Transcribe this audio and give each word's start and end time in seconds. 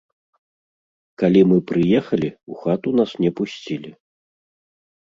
Калі 1.23 1.41
мы 1.51 1.57
прыехалі, 1.73 2.29
у 2.55 2.61
хату 2.65 2.89
нас 3.03 3.09
не 3.27 3.31
пусцілі. 3.43 3.91